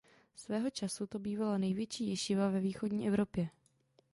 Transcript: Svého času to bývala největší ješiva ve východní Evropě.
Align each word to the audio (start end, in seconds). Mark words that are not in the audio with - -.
Svého 0.35 0.69
času 0.69 1.07
to 1.07 1.19
bývala 1.19 1.57
největší 1.57 2.07
ješiva 2.09 2.49
ve 2.49 2.59
východní 2.59 3.07
Evropě. 3.07 3.49